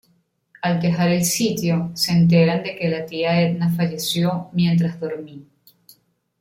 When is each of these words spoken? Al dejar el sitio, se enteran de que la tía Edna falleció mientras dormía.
Al 0.63 0.81
dejar 0.81 1.09
el 1.11 1.23
sitio, 1.25 1.91
se 1.93 2.11
enteran 2.11 2.63
de 2.63 2.75
que 2.75 2.89
la 2.89 3.05
tía 3.05 3.39
Edna 3.39 3.69
falleció 3.69 4.49
mientras 4.51 4.99
dormía. 4.99 5.41